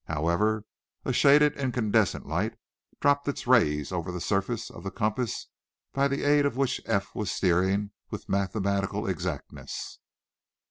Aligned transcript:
However, 0.05 0.63
a 1.05 1.13
shaded 1.13 1.55
incandescent 1.57 2.25
light 2.25 2.55
dropped 3.01 3.27
its 3.27 3.45
rays 3.45 3.91
over 3.91 4.11
the 4.11 4.19
surface 4.19 4.71
of 4.71 4.81
the 4.83 4.89
compass 4.89 5.45
by 5.93 6.07
the 6.07 6.23
aid 6.23 6.43
of 6.43 6.57
which 6.57 6.81
Eph 6.87 7.13
was 7.13 7.29
steering 7.31 7.91
with 8.09 8.27
mathematical 8.27 9.07
exactness. 9.07 9.99